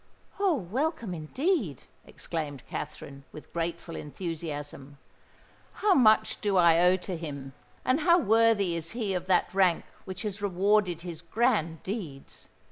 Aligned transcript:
"Oh! 0.39 0.55
welcome 0.55 1.13
indeed!" 1.13 1.83
exclaimed 2.05 2.63
Katherine, 2.67 3.23
with 3.31 3.53
grateful 3.53 3.95
enthusiasm. 3.95 4.97
"How 5.73 5.93
much 5.93 6.41
do 6.41 6.57
I 6.57 6.79
owe 6.81 6.95
to 6.97 7.15
him—and 7.15 7.99
how 7.99 8.17
worthy 8.17 8.75
is 8.75 8.93
he 8.93 9.13
of 9.13 9.27
that 9.27 9.53
rank 9.53 9.85
which 10.05 10.23
has 10.23 10.41
rewarded 10.41 11.01
his 11.01 11.21
grand 11.21 11.83
deeds! 11.83 12.49